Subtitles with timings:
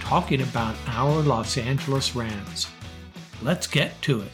[0.00, 2.68] talking about our Los Angeles Rams.
[3.42, 4.32] Let's get to it.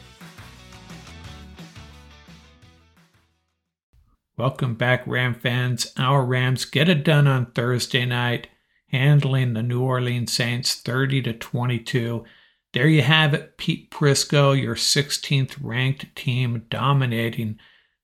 [4.37, 5.93] Welcome back, Ram fans.
[5.97, 8.47] Our Rams get it done on Thursday night,
[8.89, 12.25] handling the New Orleans Saints 30 to 22.
[12.73, 17.57] There you have it, Pete Prisco, your 16th ranked team, dominating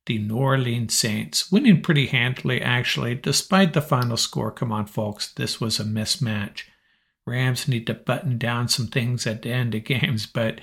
[0.05, 4.51] the New Orleans Saints, winning pretty handily, actually, despite the final score.
[4.51, 6.63] Come on, folks, this was a mismatch.
[7.25, 10.61] Rams need to button down some things at the end of games, but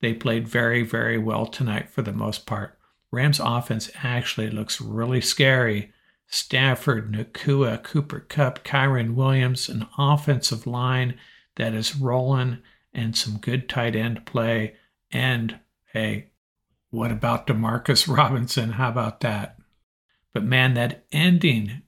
[0.00, 2.78] they played very, very well tonight for the most part.
[3.12, 5.92] Rams offense actually looks really scary.
[6.28, 11.18] Stafford, Nacua, Cooper Kupp, Kyren Williams, an offensive line
[11.56, 12.58] that is rolling,
[12.94, 14.76] and some good tight end play.
[15.10, 15.58] And
[15.92, 16.30] hey,
[16.90, 18.72] what about Demarcus Robinson?
[18.72, 19.56] How about that?
[20.32, 21.82] But man, that ending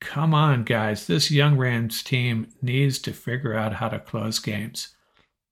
[0.00, 1.06] come on, guys.
[1.06, 4.94] This young Rams team needs to figure out how to close games.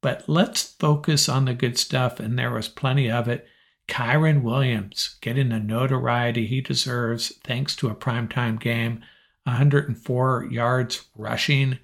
[0.03, 3.47] But let's focus on the good stuff, and there was plenty of it.
[3.89, 9.01] Kyren Williams getting the notoriety he deserves thanks to a primetime game,
[9.45, 11.79] 104 yards rushing.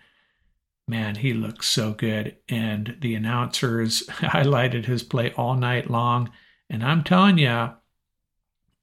[0.88, 2.36] Man, he looks so good.
[2.48, 6.30] And the announcers highlighted his play all night long.
[6.68, 7.70] And I'm telling you,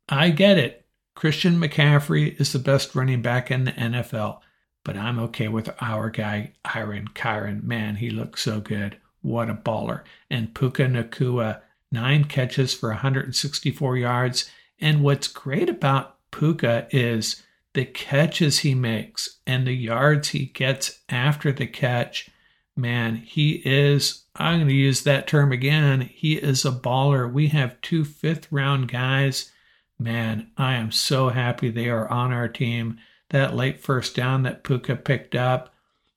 [0.07, 0.85] I get it.
[1.19, 4.39] Christian McCaffrey is the best running back in the NFL,
[4.85, 7.61] but I'm okay with our guy, Iron Kyren.
[7.61, 8.95] Man, he looks so good.
[9.21, 10.03] What a baller.
[10.29, 11.59] And Puka Nacua,
[11.91, 14.49] nine catches for 164 yards.
[14.79, 17.43] And what's great about Puka is
[17.73, 22.29] the catches he makes and the yards he gets after the catch.
[22.77, 27.29] Man, he is, I'm going to use that term again, he is a baller.
[27.29, 29.51] We have two fifth round guys
[29.99, 32.97] Man, I am so happy they are on our team.
[33.29, 35.73] That late first down that Puka picked up,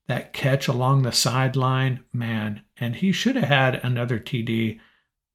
[0.07, 4.79] that catch along the sideline, man, and he should have had another TD.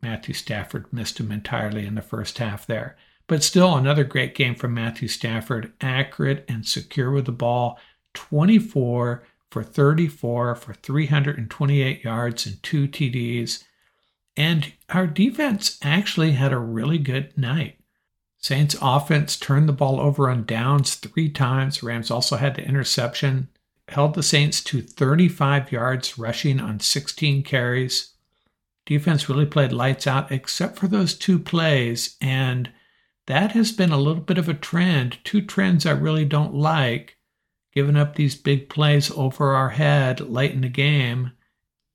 [0.02, 2.96] Matthew Stafford missed him entirely in the first half there.
[3.28, 7.78] But still, another great game from Matthew Stafford, accurate and secure with the ball,
[8.14, 13.64] 24 for 34 for 328 yards and two TDs.
[14.38, 17.80] And our defense actually had a really good night.
[18.40, 21.84] Saints offense turned the ball over on downs three times.
[21.84, 23.50] Rams also had the interception,
[23.88, 28.14] held the Saints to 35 yards rushing on 16 carries.
[28.86, 32.72] Defense really played lights out except for those two plays, and
[33.26, 35.18] that has been a little bit of a trend.
[35.24, 37.18] Two trends I really don't like
[37.74, 41.32] giving up these big plays over our head late in the game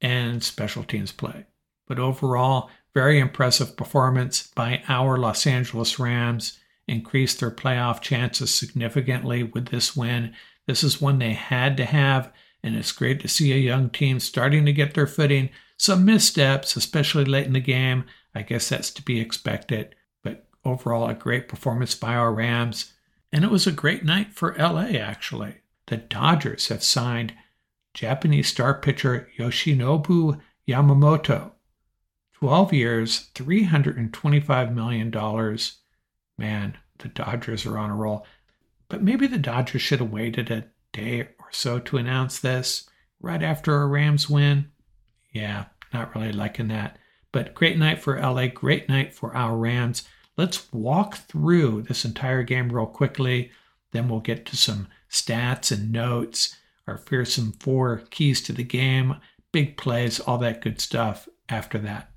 [0.00, 1.46] and special teams play.
[1.88, 6.58] But overall, very impressive performance by our Los Angeles Rams.
[6.88, 10.34] Increased their playoff chances significantly with this win.
[10.66, 12.32] This is one they had to have,
[12.62, 15.50] and it's great to see a young team starting to get their footing.
[15.76, 18.04] Some missteps, especially late in the game.
[18.34, 19.94] I guess that's to be expected.
[20.22, 22.92] But overall, a great performance by our Rams.
[23.32, 25.56] And it was a great night for LA, actually.
[25.86, 27.34] The Dodgers have signed
[27.94, 31.52] Japanese star pitcher Yoshinobu Yamamoto
[32.42, 35.58] 12 years, $325 million.
[36.36, 38.26] Man, the Dodgers are on a roll.
[38.88, 42.90] But maybe the Dodgers should have waited a day or so to announce this
[43.20, 44.72] right after a Rams win.
[45.32, 46.98] Yeah, not really liking that.
[47.30, 50.02] But great night for LA, great night for our Rams.
[50.36, 53.52] Let's walk through this entire game real quickly.
[53.92, 56.56] Then we'll get to some stats and notes.
[56.88, 59.14] our fearsome four keys to the game,
[59.52, 62.11] big plays, all that good stuff after that.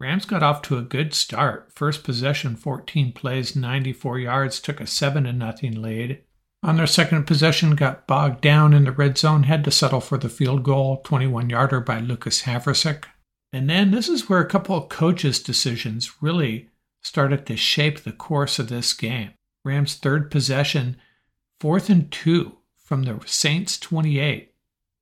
[0.00, 1.72] Rams got off to a good start.
[1.74, 6.22] First possession, 14 plays, 94 yards, took a 7 0 lead.
[6.62, 10.18] On their second possession, got bogged down in the red zone, had to settle for
[10.18, 13.04] the field goal, 21 yarder by Lucas Havrisik.
[13.52, 16.68] And then this is where a couple of coaches' decisions really
[17.00, 19.30] started to shape the course of this game.
[19.64, 20.96] Rams' third possession,
[21.60, 24.52] fourth and two from the Saints 28.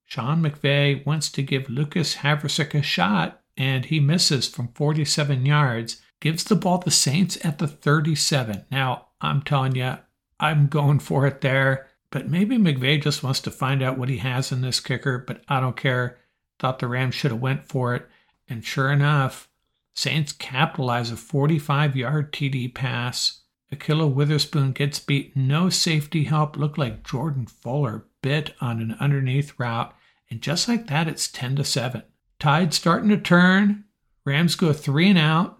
[0.05, 6.03] Sean McVay wants to give Lucas Havrisik a shot, and he misses from 47 yards,
[6.21, 8.65] gives the ball to Saints at the 37.
[8.71, 9.97] Now, I'm telling you,
[10.39, 14.19] I'm going for it there, but maybe McVay just wants to find out what he
[14.19, 16.19] has in this kicker, but I don't care.
[16.59, 18.09] Thought the Rams should have went for it.
[18.49, 19.49] And sure enough,
[19.95, 23.41] Saints capitalize a 45 yard TD pass.
[23.73, 25.37] Ahkello Witherspoon gets beat.
[25.37, 26.57] No safety help.
[26.57, 29.95] Looked like Jordan Fuller bit on an underneath route.
[30.31, 32.03] And just like that, it's 10 to 7.
[32.39, 33.85] Tide starting to turn.
[34.25, 35.59] Rams go three and out.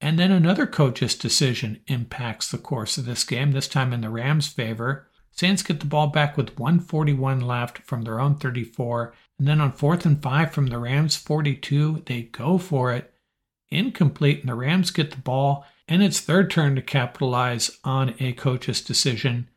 [0.00, 4.08] And then another coach's decision impacts the course of this game, this time in the
[4.08, 5.08] Rams' favor.
[5.30, 9.14] Saints get the ball back with 141 left from their own 34.
[9.38, 13.12] And then on fourth and five from the Rams 42, they go for it.
[13.70, 18.32] Incomplete, and the Rams get the ball, and it's their turn to capitalize on a
[18.32, 19.48] coach's decision.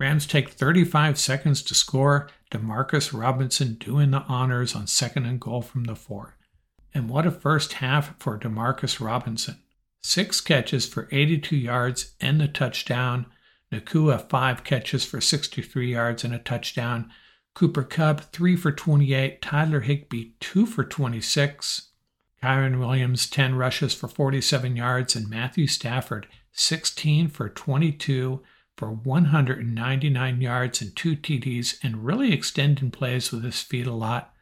[0.00, 2.30] Rams take 35 seconds to score.
[2.50, 6.36] Demarcus Robinson doing the honors on second and goal from the four.
[6.94, 9.60] And what a first half for Demarcus Robinson.
[10.02, 13.26] Six catches for 82 yards and a touchdown.
[13.72, 17.10] Nacua, five catches for 63 yards and a touchdown.
[17.54, 19.42] Cooper Kupp, three for 28.
[19.42, 21.90] Tyler Higbee, two for 26.
[22.42, 25.16] Kyren Williams, 10 rushes for 47 yards.
[25.16, 28.42] And Matthew Stafford, 16 for 22
[28.78, 34.32] for 199 yards and two TDs, and really extending plays with his feet a lot.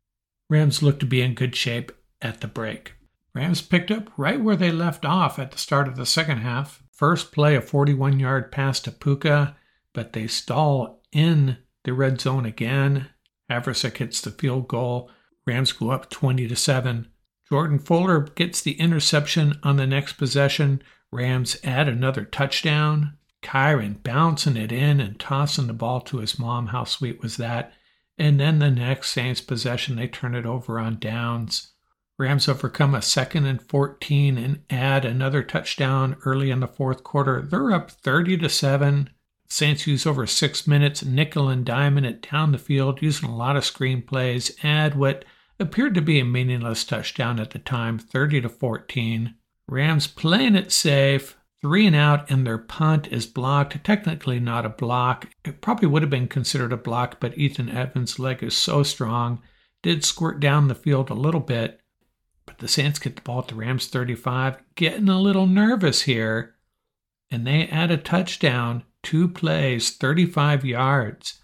[0.51, 1.91] Rams look to be in good shape
[2.21, 2.95] at the break.
[3.35, 6.83] Rams picked up right where they left off at the start of the second half.
[6.93, 9.57] First play, a 41 yard pass to Puka,
[9.93, 13.09] but they stall in the red zone again.
[13.51, 15.11] Havrisik hits the field goal.
[15.47, 17.09] Rams go up 20 to 7.
[17.49, 20.83] Jordan Fuller gets the interception on the next possession.
[21.13, 23.17] Rams add another touchdown.
[23.43, 26.69] Kyren bouncing it in and tossing the ball to his mom.
[26.69, 27.73] How sweet was that?
[28.19, 31.73] And then the next Saints possession, they turn it over on downs.
[32.19, 37.43] Rams overcome a second and 14 and add another touchdown early in the fourth quarter.
[37.43, 39.11] They're up 30 to 7.
[39.49, 43.57] Saints use over six minutes, nickel and diamond it down the field, using a lot
[43.57, 45.25] of screen plays, add what
[45.61, 49.35] appeared to be a meaningless touchdown at the time, 30 to 14.
[49.69, 53.83] Rams playing it safe, three and out, and their punt is blocked.
[53.85, 55.29] Technically not a block.
[55.45, 59.43] It probably would have been considered a block, but Ethan Evans' leg is so strong,
[59.83, 61.81] did squirt down the field a little bit.
[62.45, 66.55] But the Saints get the ball at the Rams 35, getting a little nervous here.
[67.31, 71.43] And they add a touchdown, two plays, 35 yards.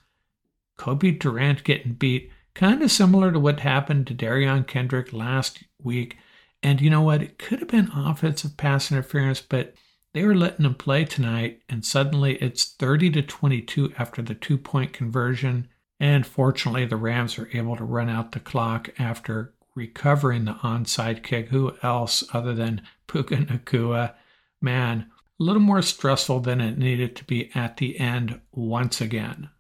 [0.79, 6.17] Cobie Durant getting beat, kind of similar to what happened to Derion Kendrick last week.
[6.63, 7.23] And you know what?
[7.23, 9.75] It could have been offensive pass interference, but
[10.15, 14.59] they were letting him play tonight, and suddenly it's 30 to 22 after the two
[14.59, 15.69] point conversion.
[15.99, 21.23] And fortunately, the Rams are able to run out the clock after recovering the onside
[21.23, 21.49] kick.
[21.49, 24.15] Who else other than Puka Nacua?
[24.61, 25.07] Man,
[25.41, 29.51] a little more stressful than it needed to be at the end once again.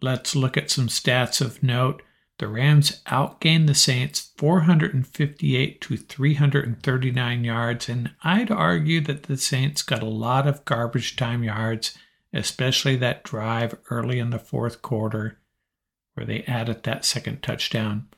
[0.00, 2.02] Let's look at some stats of note.
[2.38, 9.82] The Rams outgained the Saints 458 to 339 yards, and I'd argue that the Saints
[9.82, 11.96] got a lot of garbage time yards,
[12.32, 15.38] especially that drive early in the fourth quarter
[16.16, 18.08] where they added that second touchdown.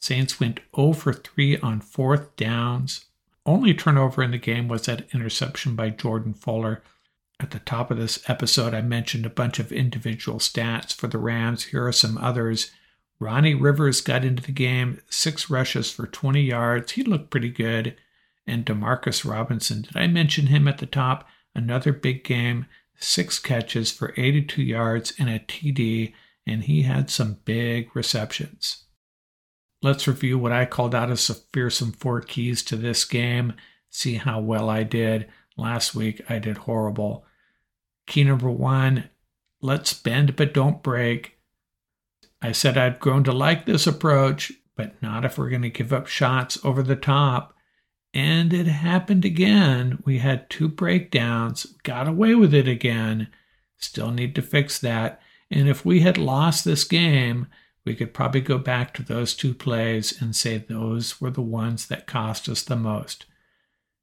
[0.00, 3.04] Saints went 0 for 3 on fourth downs.
[3.44, 6.82] Only turnover in the game was that interception by Jordan Fuller.
[7.38, 11.18] At the top of this episode, I mentioned a bunch of individual stats for the
[11.18, 11.64] Rams.
[11.64, 12.70] Here are some others.
[13.20, 16.92] Ronnie Rivers got into the game, six rushes for 20 yards.
[16.92, 17.96] He looked pretty good.
[18.46, 21.28] And Demarcus Robinson, did I mention him at the top?
[21.54, 22.66] Another big game,
[22.98, 26.14] six catches for 82 yards and a TD,
[26.46, 28.84] and he had some big receptions.
[29.82, 33.52] Let's review what I called out as the fearsome four keys to this game.
[33.90, 35.28] See how well I did.
[35.56, 37.26] Last week I did horrible.
[38.06, 39.10] Key number one
[39.62, 41.38] let's bend but don't break.
[42.42, 45.92] I said I'd grown to like this approach, but not if we're going to give
[45.92, 47.54] up shots over the top.
[48.12, 50.02] And it happened again.
[50.04, 53.28] We had two breakdowns, got away with it again.
[53.78, 55.20] Still need to fix that.
[55.50, 57.46] And if we had lost this game,
[57.84, 61.86] we could probably go back to those two plays and say those were the ones
[61.86, 63.26] that cost us the most.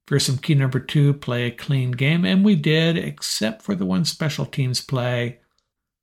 [0.06, 4.04] Fearsome key number two, play a clean game, and we did, except for the one
[4.04, 5.40] special teams play.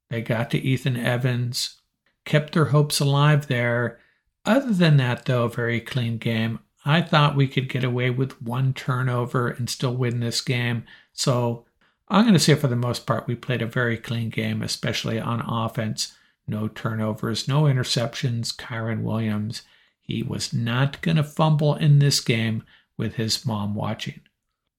[0.10, 1.82] They got to Ethan Evans,
[2.26, 4.00] kept their hopes alive there.
[4.46, 6.60] Other than that, though, very clean game.
[6.86, 10.84] I thought we could get away with one turnover and still win this game.
[11.14, 11.66] So
[12.08, 15.20] I'm going to say for the most part, we played a very clean game, especially
[15.20, 16.16] on offense.
[16.48, 18.56] No turnovers, no interceptions.
[18.56, 19.64] Kyren Williams,
[20.00, 22.64] he was not going to fumble in this game
[22.98, 24.22] with his mom watching.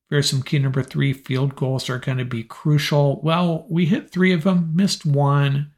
[0.08, 3.20] Fearsome key number three field goals are going to be crucial.
[3.22, 5.72] Well, we hit three of them, missed one,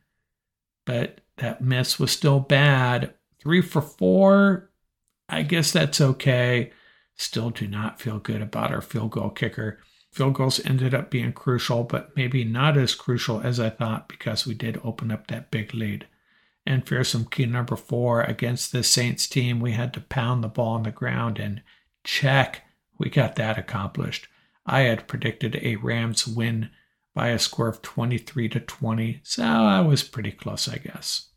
[0.84, 3.14] but that miss was still bad.
[3.40, 4.70] Three for four,
[5.28, 6.72] I guess that's okay.
[7.14, 9.80] Still do not feel good about our field goal kicker.
[10.12, 14.46] Field goals ended up being crucial, but maybe not as crucial as I thought because
[14.46, 16.06] we did open up that big lead.
[16.64, 20.74] And fearsome key number four against the Saints team, we had to pound the ball
[20.74, 21.62] on the ground and
[22.04, 22.62] check.
[22.98, 24.28] We got that accomplished.
[24.66, 26.70] I had predicted a Rams win
[27.14, 31.27] by a score of 23 to 20, so I was pretty close, I guess.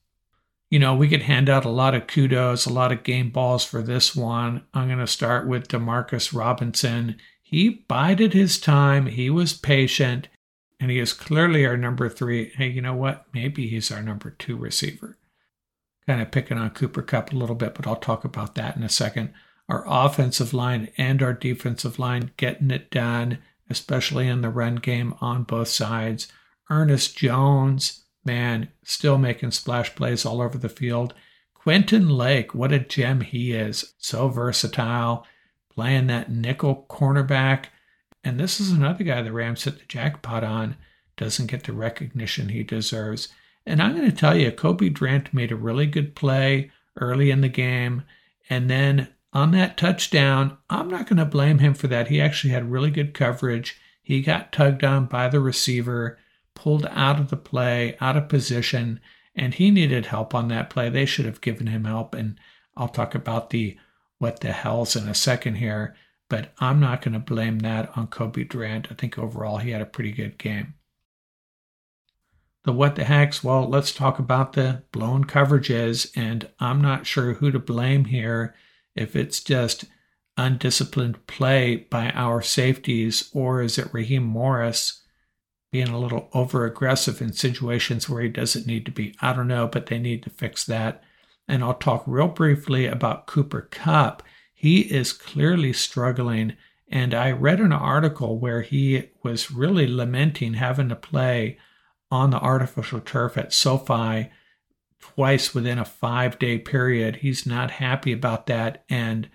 [0.72, 3.66] You know, we could hand out a lot of kudos, a lot of game balls
[3.66, 4.64] for this one.
[4.74, 7.18] I'm going to start with Demarcus Robinson.
[7.44, 10.30] He bided his time, he was patient,
[10.80, 12.54] and he is clearly our number three.
[12.56, 13.26] Hey, you know what?
[13.34, 15.18] Maybe he's our number two receiver.
[16.08, 18.84] Kind of picking on Cooper Kupp a little bit, but I'll talk about that in
[18.84, 19.34] a second
[19.72, 23.38] our offensive line and our defensive line getting it done,
[23.70, 26.28] especially in the run game on both sides.
[26.70, 31.14] Ernest Jones, man, still making splash plays all over the field.
[31.54, 33.94] Quentin Lake, what a gem he is.
[33.98, 35.26] So versatile,
[35.70, 37.66] playing that nickel cornerback.
[38.24, 40.76] And this is another guy the Rams hit the jackpot on.
[41.18, 43.28] Doesn't get the recognition he deserves.
[43.66, 47.42] And I'm going to tell you, Cobie Durant made a really good play early in
[47.42, 48.04] the game.
[48.50, 52.08] And then on that touchdown, I'm not going to blame him for that.
[52.08, 53.80] He actually had really good coverage.
[54.02, 56.18] He got tugged on by the receiver,
[56.62, 59.00] pulled out of the play, out of position,
[59.36, 60.90] and he needed help on that play.
[60.90, 62.14] They should have given him help.
[62.14, 62.38] And
[62.78, 63.78] I'll talk about the
[64.20, 65.96] what the hells in a second here,
[66.30, 68.90] but I'm not going to blame that on Cobie Durant.
[68.92, 70.76] I think overall he had a pretty good game.
[72.64, 77.34] The what the heck's, well, let's talk about the blown coverages, and I'm not sure
[77.34, 78.54] who to blame here
[78.96, 79.86] if it's just
[80.38, 85.02] undisciplined play by our safeties, or is it Raheem Morris
[85.72, 89.16] being a little over aggressive in situations where he doesn't need to be?
[89.22, 91.04] I don't know, but they need to fix that.
[91.48, 94.24] And I'll talk real briefly about Cooper Kupp.
[94.54, 96.54] He is clearly struggling.
[96.88, 101.58] And I read an article where he was really lamenting having to play
[102.12, 104.30] on the artificial turf at SoFi
[105.00, 107.18] twice within a five day period.
[107.18, 109.30] He's not happy about that and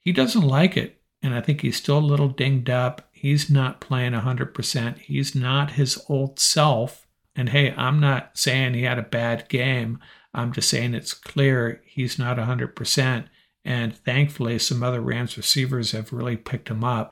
[0.00, 1.00] he doesn't like it.
[1.24, 3.08] And I think he's still a little dinged up.
[3.10, 4.98] He's not playing 100%.
[4.98, 7.06] He's not his old self.
[7.34, 9.98] And hey, I'm not saying he had a bad game.
[10.32, 13.24] I'm just saying it's clear he's not 100%.
[13.64, 17.10] And thankfully, some other Rams receivers have really picked him up.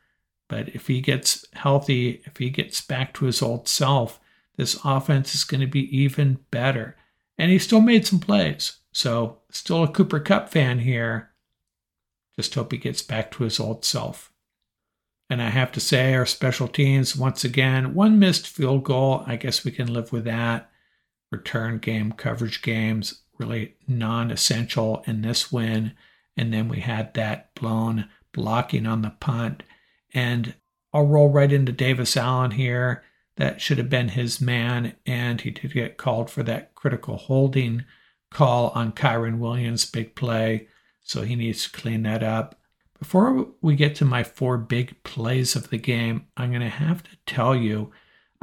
[0.49, 4.21] But if he gets healthy, if he gets back to his old self,
[4.57, 6.97] this offense is going to be even better
[7.38, 8.78] and he still made some plays.
[8.92, 11.31] So, still a Cooper Kupp fan here.
[12.42, 14.32] Just hope he gets back to his old self.
[15.30, 19.22] And I have to say, our special teams, once again, one missed field goal.
[19.28, 20.68] I guess we can live with that.
[21.30, 25.92] Return game, coverage games, really non essential in this win.
[26.37, 29.62] And then we had that blown blocking on the punt.
[30.12, 30.54] And
[30.92, 33.04] I'll roll right into Davis Allen here
[33.37, 37.84] that should have been his man, and he did get called for that critical holding
[38.32, 40.66] call on Kyren Williams' big play,
[41.02, 42.59] so he needs to clean that up.
[42.99, 47.02] Before we get to my four big plays of the game, I'm going to have
[47.04, 47.92] to tell you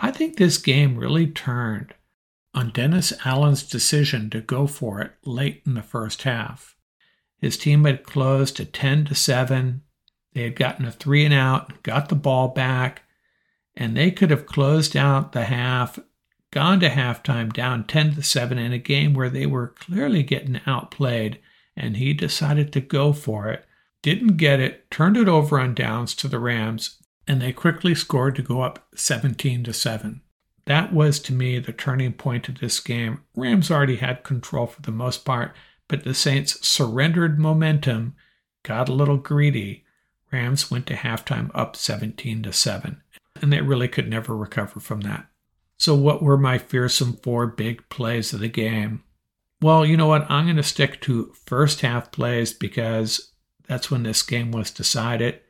[0.01, 1.93] I think this game really turned
[2.53, 6.77] on Dennis Allen's decision to go for it late in the first half.
[7.37, 9.81] His team had closed to 10 to 7.
[10.33, 13.03] They had gotten a three and out, got the ball back,
[13.75, 15.99] and they could have closed out the half,
[16.51, 20.61] gone to halftime down 10 to 7 in a game where they were clearly getting
[20.65, 21.39] outplayed,
[21.79, 23.65] and he decided to go for it.
[24.01, 28.35] Didn't get it, turned it over on downs to the Rams, and they quickly scored
[28.35, 30.21] to go up 17 to 7.
[30.65, 33.21] That was to me the turning point of this game.
[33.35, 35.53] Rams already had control for the most part,
[35.87, 38.15] but the Saints surrendered momentum,
[38.63, 39.85] got a little greedy.
[40.31, 43.01] Rams went to halftime up 17 to 7
[43.41, 45.27] and they really could never recover from that.
[45.77, 49.03] So, what were my fearsome four big plays of the game?
[49.61, 50.29] Well, you know what?
[50.29, 53.33] I'm going to stick to first half plays because
[53.67, 55.41] that's when this game was decided.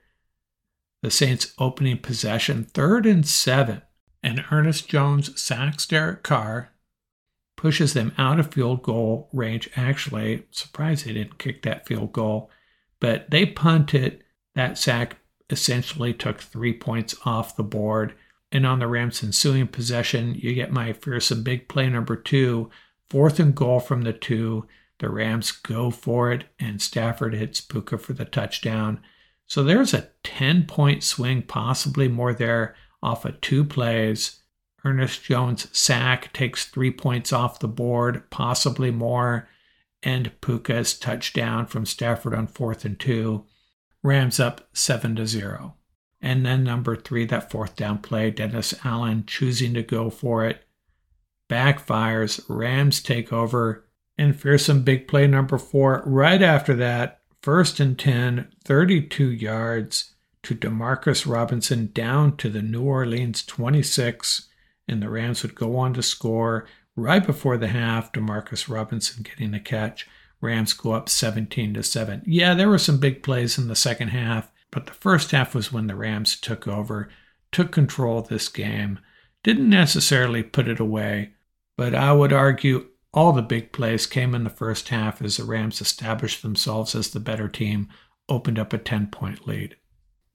[1.01, 3.83] The Saints opening possession, third and seven,
[4.21, 6.71] and Ernest Jones sacks Derek Carr,
[7.55, 9.69] pushes them out of field goal range.
[9.75, 12.49] Actually, surprised they didn't kick that field goal,
[12.99, 14.23] but they punted.
[14.55, 15.17] That sack
[15.49, 18.13] essentially took three points off the board.
[18.51, 22.71] And on the Rams' ensuing possession, you get my fearsome big play number two,
[23.09, 24.67] fourth and goal from the two.
[24.99, 28.99] The Rams go for it, and Stafford hits Puka for the touchdown.
[29.47, 34.43] So there's a 10 point swing, possibly more there, off of two plays.
[34.85, 39.49] Ernest Jones' sack takes three points off the board, possibly more,
[40.03, 43.45] and Puka's touchdown from Stafford on fourth and two.
[44.01, 45.75] Rams up 7 to 0.
[46.21, 50.65] And then number three, that fourth down play, Dennis Allen choosing to go for it.
[51.49, 53.85] Backfires, Rams take over,
[54.17, 56.03] and fearsome big play number four.
[56.05, 60.13] Right after that, first and 10, 32 yards
[60.43, 64.47] to Demarcus Robinson down to the New Orleans 26,
[64.87, 68.11] and the Rams would go on to score right before the half.
[68.11, 70.07] Demarcus Robinson getting the catch.
[70.41, 72.23] Rams go up 17 to 7.
[72.25, 75.71] Yeah, there were some big plays in the second half, but the first half was
[75.71, 77.09] when the Rams took over,
[77.51, 78.99] took control of this game,
[79.43, 81.33] didn't necessarily put it away,
[81.79, 85.45] but I would argue all the big plays came in the first half as the
[85.45, 87.87] Rams established themselves as the better team,
[88.27, 89.77] opened up a 10 point lead.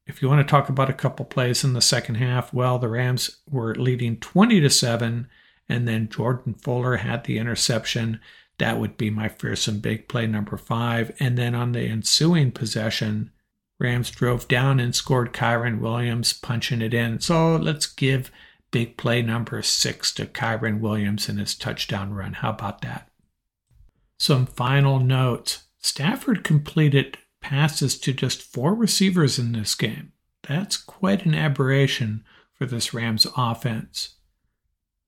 [0.07, 2.89] If you want to talk about a couple plays in the second half, well, the
[2.89, 5.29] Rams were leading 20 to 7,
[5.69, 8.21] and then Jordan Fuller had the interception.
[8.57, 11.15] That would be my fearsome big play number five.
[11.21, 13.33] And then on the ensuing possession,
[13.79, 17.21] Rams drove down and scored Kyren Williams, punching it in.
[17.21, 18.31] So let's give
[18.75, 22.33] big play number six to Kyren Williams in his touchdown run.
[22.33, 23.09] How about that?
[24.19, 25.66] Some final notes.
[25.78, 30.10] Stafford completed passes to just four receivers in this game.
[30.49, 34.17] That's quite an aberration for this Rams offense.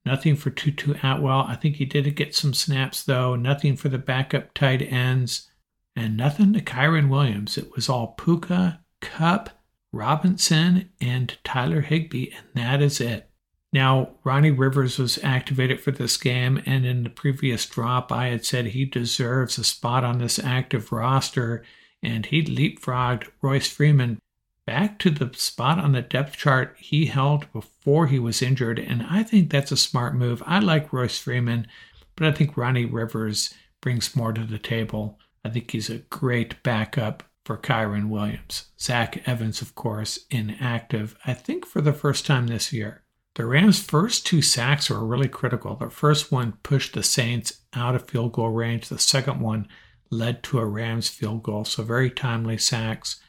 [0.05, 1.41] Nothing for Tutu Atwell.
[1.41, 3.35] I think he did get some snaps, though.
[3.35, 5.49] Nothing for the backup tight ends.
[5.93, 7.57] And nothing to Kyren Williams.
[7.57, 9.49] It was all Puka, Kupp,
[9.91, 13.29] Robinson, and Tyler Higbee, and that is it.
[13.73, 18.45] Now, Ronnie Rivers was activated for this game, and in the previous drop, I had
[18.45, 21.63] said he deserves a spot on this active roster,
[22.01, 24.21] and he leapfrogged Royce Freeman
[24.65, 28.79] back to the spot on the depth chart he held before he was injured.
[28.79, 30.43] And I think that's a smart move.
[30.45, 31.67] I like Royce Freeman,
[32.15, 35.19] but I think Ronnie Rivers brings more to the table.
[35.43, 38.67] I think he's a great backup for Kyren Williams.
[38.79, 43.03] Zach Evans, of course, inactive, I think for the first time this year.
[43.37, 45.75] The Rams' first two sacks were really critical.
[45.75, 48.89] The first one pushed the Saints out of field goal range.
[48.89, 49.67] The second one
[50.11, 51.63] led to a Rams field goal.
[51.63, 53.21] So very timely sacks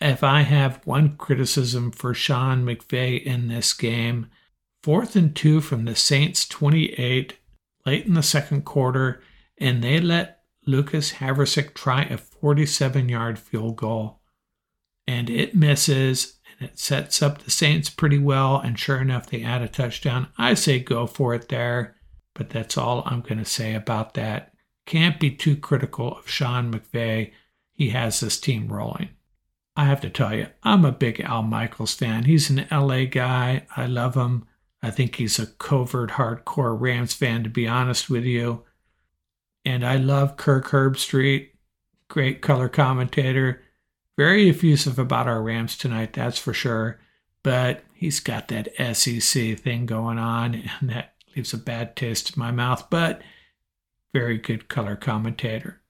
[0.00, 4.26] if I have one criticism for Sean McVay in this game,
[4.82, 7.38] fourth and two from the Saints 28
[7.86, 9.22] late in the second quarter,
[9.58, 14.20] and they let Lucas Havrisik try a 47 yard field goal.
[15.06, 18.58] And it misses, it sets up the Saints pretty well.
[18.58, 20.28] And sure enough, they add a touchdown.
[20.38, 21.96] I say go for it there,
[22.34, 24.52] but that's all I'm going to say about that.
[24.86, 27.32] Can't be too critical of Sean McVay.
[27.72, 29.10] He has this team rolling.
[29.76, 32.24] I have to tell you, I'm a big Al Michaels fan.
[32.24, 33.66] He's an LA guy.
[33.76, 34.46] I love him.
[34.82, 38.62] I think he's a covert hardcore Rams fan, to be honest with you.
[39.64, 41.48] And I love Kirk Herbstreit,
[42.08, 43.62] great color commentator.
[44.16, 47.00] Very effusive about our Rams tonight, that's for sure.
[47.42, 52.40] But he's got that SEC thing going on, and that leaves a bad taste in
[52.40, 52.88] my mouth.
[52.90, 53.22] But
[54.12, 55.80] very good color commentator.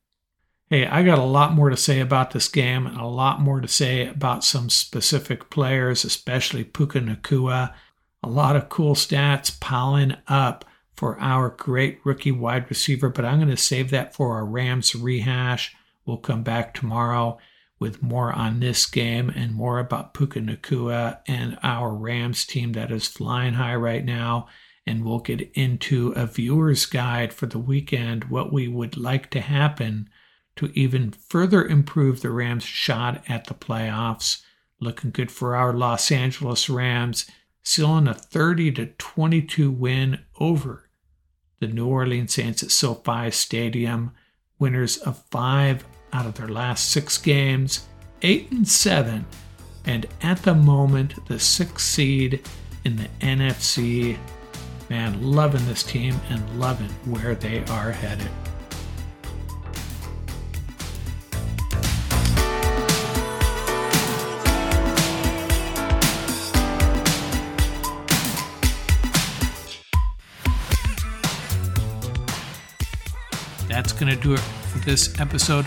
[0.70, 3.60] Hey, I got a lot more to say about this game and a lot more
[3.60, 7.74] to say about some specific players, especially Puka Nacua.
[8.22, 13.38] A lot of cool stats piling up for our great rookie wide receiver, but I'm
[13.38, 15.76] going to save that for our Rams rehash.
[16.06, 17.38] We'll come back tomorrow
[17.78, 22.90] with more on this game and more about Puka Nacua and our Rams team that
[22.90, 24.46] is flying high right now.
[24.86, 29.40] And we'll get into a viewer's guide for the weekend, what we would like to
[29.40, 30.08] happen
[30.56, 34.42] to even further improve the Rams' shot at the playoffs.
[34.80, 37.26] Looking good for our Los Angeles Rams,
[37.62, 40.90] sealing a 30 to 22 win over
[41.60, 44.12] the New Orleans Saints at SoFi Stadium.
[44.58, 45.84] Winners of five
[46.14, 47.86] out of their last six games,
[48.22, 49.26] eight and seven,
[49.84, 52.40] and at the moment the sixth seed
[52.84, 54.16] in the NFC
[54.90, 58.28] Man, loving this team and loving where they are headed.
[73.68, 75.66] That's going to do it for this episode.